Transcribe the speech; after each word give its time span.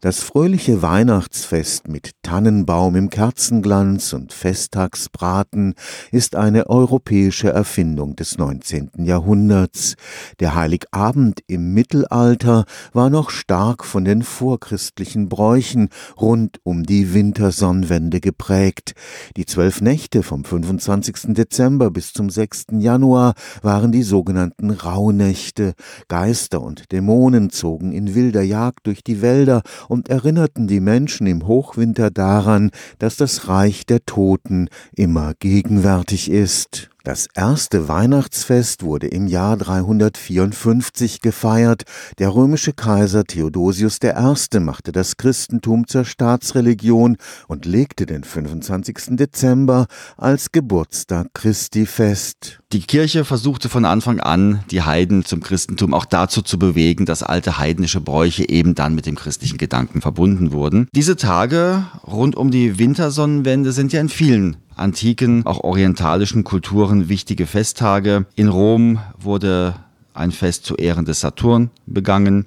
Das 0.00 0.22
fröhliche 0.22 0.80
Weihnachtsfest 0.80 1.88
mit 1.88 2.12
Tannenbaum 2.28 2.94
im 2.94 3.08
Kerzenglanz 3.08 4.12
und 4.12 4.34
Festtagsbraten 4.34 5.72
ist 6.12 6.36
eine 6.36 6.68
europäische 6.68 7.48
Erfindung 7.48 8.16
des 8.16 8.36
19. 8.36 8.90
Jahrhunderts. 8.98 9.94
Der 10.38 10.54
Heiligabend 10.54 11.40
im 11.46 11.72
Mittelalter 11.72 12.66
war 12.92 13.08
noch 13.08 13.30
stark 13.30 13.82
von 13.82 14.04
den 14.04 14.22
vorchristlichen 14.22 15.30
Bräuchen 15.30 15.88
rund 16.20 16.60
um 16.64 16.82
die 16.82 17.14
Wintersonnenwende 17.14 18.20
geprägt. 18.20 18.92
Die 19.38 19.46
zwölf 19.46 19.80
Nächte 19.80 20.22
vom 20.22 20.44
25. 20.44 21.32
Dezember 21.32 21.90
bis 21.90 22.12
zum 22.12 22.28
6. 22.28 22.66
Januar 22.72 23.32
waren 23.62 23.90
die 23.90 24.02
sogenannten 24.02 24.68
Rauhnächte. 24.70 25.72
Geister 26.08 26.60
und 26.60 26.92
Dämonen 26.92 27.48
zogen 27.48 27.92
in 27.92 28.14
wilder 28.14 28.42
Jagd 28.42 28.86
durch 28.86 29.02
die 29.02 29.22
Wälder 29.22 29.62
und 29.88 30.10
erinnerten 30.10 30.66
die 30.66 30.80
Menschen 30.80 31.26
im 31.26 31.46
Hochwinter 31.46 32.10
daran, 32.18 32.70
dass 32.98 33.16
das 33.16 33.48
Reich 33.48 33.86
der 33.86 34.04
Toten 34.04 34.68
immer 34.94 35.34
gegenwärtig 35.38 36.30
ist. 36.30 36.90
Das 37.08 37.26
erste 37.34 37.88
Weihnachtsfest 37.88 38.82
wurde 38.82 39.06
im 39.06 39.28
Jahr 39.28 39.56
354 39.56 41.22
gefeiert. 41.22 41.84
Der 42.18 42.34
römische 42.34 42.74
Kaiser 42.74 43.24
Theodosius 43.24 43.98
I. 44.04 44.60
machte 44.60 44.92
das 44.92 45.16
Christentum 45.16 45.86
zur 45.86 46.04
Staatsreligion 46.04 47.16
und 47.46 47.64
legte 47.64 48.04
den 48.04 48.24
25. 48.24 49.16
Dezember 49.16 49.86
als 50.18 50.52
Geburtstag 50.52 51.28
Christi 51.32 51.86
fest. 51.86 52.60
Die 52.72 52.82
Kirche 52.82 53.24
versuchte 53.24 53.70
von 53.70 53.86
Anfang 53.86 54.20
an, 54.20 54.62
die 54.70 54.82
Heiden 54.82 55.24
zum 55.24 55.42
Christentum 55.42 55.94
auch 55.94 56.04
dazu 56.04 56.42
zu 56.42 56.58
bewegen, 56.58 57.06
dass 57.06 57.22
alte 57.22 57.56
heidnische 57.56 58.02
Bräuche 58.02 58.46
eben 58.46 58.74
dann 58.74 58.94
mit 58.94 59.06
dem 59.06 59.16
christlichen 59.16 59.56
Gedanken 59.56 60.02
verbunden 60.02 60.52
wurden. 60.52 60.88
Diese 60.94 61.16
Tage 61.16 61.86
rund 62.06 62.36
um 62.36 62.50
die 62.50 62.78
Wintersonnenwende 62.78 63.72
sind 63.72 63.94
ja 63.94 64.02
in 64.02 64.10
vielen 64.10 64.58
antiken, 64.78 65.44
auch 65.46 65.60
orientalischen 65.60 66.44
Kulturen 66.44 67.08
wichtige 67.08 67.46
Festtage. 67.46 68.26
In 68.34 68.48
Rom 68.48 69.00
wurde 69.18 69.74
ein 70.14 70.32
Fest 70.32 70.64
zu 70.64 70.74
Ehren 70.76 71.04
des 71.04 71.20
Saturn 71.20 71.70
begangen. 71.86 72.46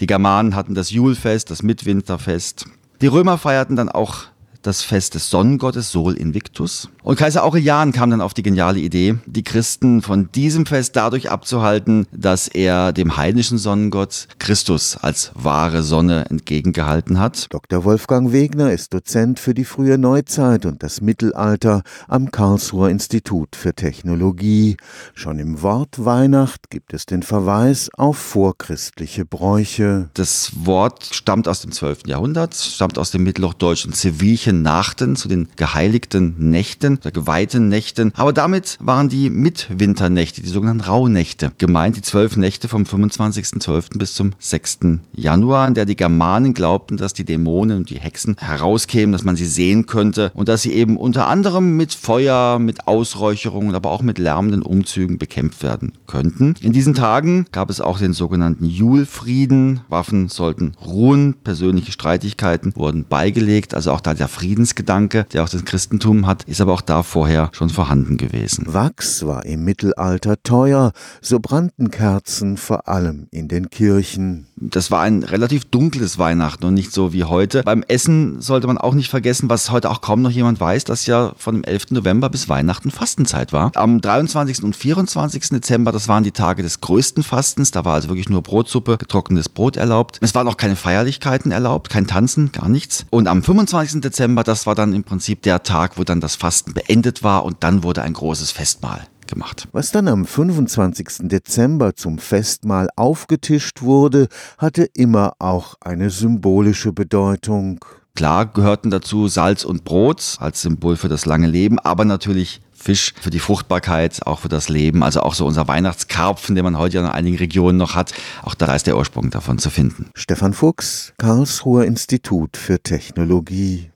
Die 0.00 0.06
Germanen 0.06 0.54
hatten 0.54 0.74
das 0.74 0.90
Julfest, 0.90 1.50
das 1.50 1.62
Mitwinterfest. 1.62 2.66
Die 3.00 3.06
Römer 3.06 3.38
feierten 3.38 3.76
dann 3.76 3.88
auch 3.88 4.24
das 4.62 4.82
Fest 4.82 5.14
des 5.14 5.30
Sonnengottes 5.30 5.90
Sol 5.90 6.14
Invictus. 6.14 6.88
Und 7.08 7.16
Kaiser 7.16 7.42
Aurelian 7.42 7.92
kam 7.92 8.10
dann 8.10 8.20
auf 8.20 8.34
die 8.34 8.42
geniale 8.42 8.80
Idee, 8.80 9.16
die 9.24 9.42
Christen 9.42 10.02
von 10.02 10.30
diesem 10.32 10.66
Fest 10.66 10.94
dadurch 10.94 11.30
abzuhalten, 11.30 12.06
dass 12.12 12.48
er 12.48 12.92
dem 12.92 13.16
heidnischen 13.16 13.56
Sonnengott 13.56 14.28
Christus 14.38 14.94
als 15.00 15.32
wahre 15.34 15.82
Sonne 15.82 16.26
entgegengehalten 16.28 17.18
hat. 17.18 17.46
Dr. 17.48 17.84
Wolfgang 17.84 18.32
Wegner 18.32 18.72
ist 18.72 18.92
Dozent 18.92 19.40
für 19.40 19.54
die 19.54 19.64
frühe 19.64 19.96
Neuzeit 19.96 20.66
und 20.66 20.82
das 20.82 21.00
Mittelalter 21.00 21.82
am 22.08 22.30
Karlsruher 22.30 22.90
Institut 22.90 23.56
für 23.56 23.72
Technologie. 23.72 24.76
Schon 25.14 25.38
im 25.38 25.62
Wort 25.62 26.04
Weihnacht 26.04 26.68
gibt 26.68 26.92
es 26.92 27.06
den 27.06 27.22
Verweis 27.22 27.88
auf 27.96 28.18
vorchristliche 28.18 29.24
Bräuche. 29.24 30.10
Das 30.12 30.52
Wort 30.66 31.08
stammt 31.12 31.48
aus 31.48 31.62
dem 31.62 31.72
12. 31.72 32.00
Jahrhundert, 32.06 32.54
stammt 32.54 32.98
aus 32.98 33.12
dem 33.12 33.22
mittelhochdeutschen 33.22 33.94
Civilchen 33.94 34.60
Nachten 34.60 35.16
zu 35.16 35.28
den 35.28 35.48
geheiligten 35.56 36.34
Nächten 36.50 36.97
der 37.04 37.12
geweihten 37.12 37.68
Nächten. 37.68 38.12
Aber 38.16 38.32
damit 38.32 38.78
waren 38.80 39.08
die 39.08 39.30
Mitwinternächte, 39.30 40.42
die 40.42 40.48
sogenannten 40.48 40.82
Rauhnächte 40.82 41.52
gemeint, 41.58 41.96
die 41.96 42.02
zwölf 42.02 42.36
Nächte 42.36 42.68
vom 42.68 42.84
25.12. 42.84 43.98
bis 43.98 44.14
zum 44.14 44.32
6. 44.38 44.78
Januar, 45.12 45.68
in 45.68 45.74
der 45.74 45.84
die 45.84 45.96
Germanen 45.96 46.54
glaubten, 46.54 46.96
dass 46.96 47.12
die 47.12 47.24
Dämonen 47.24 47.78
und 47.78 47.90
die 47.90 47.98
Hexen 47.98 48.36
herauskämen, 48.38 49.12
dass 49.12 49.24
man 49.24 49.36
sie 49.36 49.46
sehen 49.46 49.86
könnte 49.86 50.30
und 50.34 50.48
dass 50.48 50.62
sie 50.62 50.72
eben 50.72 50.96
unter 50.96 51.26
anderem 51.28 51.76
mit 51.76 51.94
Feuer, 51.94 52.58
mit 52.58 52.86
Ausräucherungen, 52.86 53.74
aber 53.74 53.90
auch 53.90 54.02
mit 54.02 54.18
lärmenden 54.18 54.62
Umzügen 54.62 55.18
bekämpft 55.18 55.62
werden 55.62 55.92
könnten. 56.06 56.54
In 56.60 56.72
diesen 56.72 56.94
Tagen 56.94 57.46
gab 57.52 57.70
es 57.70 57.80
auch 57.80 57.98
den 57.98 58.12
sogenannten 58.12 58.64
Julfrieden. 58.64 59.80
Waffen 59.88 60.28
sollten 60.28 60.74
ruhen, 60.84 61.34
persönliche 61.44 61.92
Streitigkeiten 61.92 62.74
wurden 62.76 63.04
beigelegt, 63.08 63.74
also 63.74 63.92
auch 63.92 64.00
da 64.00 64.14
der 64.14 64.28
Friedensgedanke, 64.28 65.26
der 65.32 65.44
auch 65.44 65.48
das 65.48 65.64
Christentum 65.64 66.26
hat, 66.26 66.44
ist 66.44 66.60
aber 66.60 66.72
auch 66.72 66.80
da 66.88 67.02
vorher 67.02 67.50
schon 67.52 67.70
vorhanden 67.70 68.16
gewesen. 68.16 68.64
Wachs 68.68 69.26
war 69.26 69.44
im 69.44 69.64
Mittelalter 69.64 70.42
teuer, 70.42 70.92
so 71.20 71.38
brannten 71.40 71.90
Kerzen 71.90 72.56
vor 72.56 72.88
allem 72.88 73.28
in 73.30 73.48
den 73.48 73.70
Kirchen. 73.70 74.46
Das 74.56 74.90
war 74.90 75.02
ein 75.02 75.22
relativ 75.22 75.66
dunkles 75.66 76.18
Weihnachten 76.18 76.64
und 76.64 76.74
nicht 76.74 76.92
so 76.92 77.12
wie 77.12 77.24
heute. 77.24 77.62
Beim 77.62 77.84
Essen 77.86 78.40
sollte 78.40 78.66
man 78.66 78.78
auch 78.78 78.94
nicht 78.94 79.10
vergessen, 79.10 79.48
was 79.48 79.70
heute 79.70 79.90
auch 79.90 80.00
kaum 80.00 80.22
noch 80.22 80.30
jemand 80.30 80.60
weiß, 80.60 80.84
dass 80.84 81.06
ja 81.06 81.32
von 81.36 81.56
dem 81.56 81.64
11. 81.64 81.90
November 81.90 82.28
bis 82.28 82.48
Weihnachten 82.48 82.90
Fastenzeit 82.90 83.52
war. 83.52 83.70
Am 83.74 84.00
23. 84.00 84.62
und 84.62 84.74
24. 84.74 85.50
Dezember, 85.50 85.92
das 85.92 86.08
waren 86.08 86.24
die 86.24 86.32
Tage 86.32 86.62
des 86.62 86.80
größten 86.80 87.22
Fastens, 87.22 87.70
da 87.70 87.84
war 87.84 87.94
also 87.94 88.08
wirklich 88.08 88.28
nur 88.28 88.42
Brotsuppe, 88.42 88.98
getrocknetes 88.98 89.48
Brot 89.48 89.76
erlaubt. 89.76 90.18
Es 90.20 90.34
waren 90.34 90.48
auch 90.48 90.56
keine 90.56 90.76
Feierlichkeiten 90.76 91.52
erlaubt, 91.52 91.90
kein 91.90 92.06
Tanzen, 92.06 92.50
gar 92.52 92.68
nichts. 92.68 93.06
Und 93.10 93.28
am 93.28 93.42
25. 93.42 94.00
Dezember, 94.00 94.42
das 94.42 94.66
war 94.66 94.74
dann 94.74 94.92
im 94.92 95.04
Prinzip 95.04 95.42
der 95.42 95.62
Tag, 95.62 95.98
wo 95.98 96.04
dann 96.04 96.20
das 96.20 96.34
Fasten 96.68 96.74
beendet 96.74 97.22
war 97.22 97.44
und 97.44 97.58
dann 97.60 97.82
wurde 97.82 98.02
ein 98.02 98.12
großes 98.12 98.50
Festmahl 98.50 99.06
gemacht. 99.26 99.68
Was 99.72 99.92
dann 99.92 100.08
am 100.08 100.24
25. 100.24 101.28
Dezember 101.28 101.94
zum 101.94 102.18
Festmahl 102.18 102.88
aufgetischt 102.96 103.82
wurde, 103.82 104.28
hatte 104.56 104.84
immer 104.94 105.34
auch 105.38 105.74
eine 105.80 106.10
symbolische 106.10 106.92
Bedeutung. 106.92 107.84
Klar 108.14 108.46
gehörten 108.46 108.90
dazu 108.90 109.28
Salz 109.28 109.64
und 109.64 109.84
Brot 109.84 110.38
als 110.40 110.62
Symbol 110.62 110.96
für 110.96 111.08
das 111.08 111.24
lange 111.24 111.46
Leben, 111.46 111.78
aber 111.78 112.04
natürlich 112.04 112.60
Fisch 112.72 113.12
für 113.20 113.30
die 113.30 113.38
Fruchtbarkeit, 113.38 114.24
auch 114.26 114.40
für 114.40 114.48
das 114.48 114.68
Leben. 114.68 115.02
Also 115.02 115.20
auch 115.20 115.34
so 115.34 115.46
unser 115.46 115.68
Weihnachtskarpfen, 115.68 116.54
den 116.54 116.64
man 116.64 116.78
heute 116.78 116.96
ja 116.96 117.04
in 117.04 117.10
einigen 117.10 117.36
Regionen 117.36 117.76
noch 117.76 117.94
hat. 117.94 118.12
Auch 118.42 118.54
da 118.54 118.74
ist 118.74 118.86
der 118.86 118.96
Ursprung 118.96 119.30
davon 119.30 119.58
zu 119.58 119.68
finden. 119.68 120.10
Stefan 120.14 120.52
Fuchs, 120.52 121.12
Karlsruher 121.18 121.84
Institut 121.84 122.56
für 122.56 122.80
Technologie. 122.80 123.90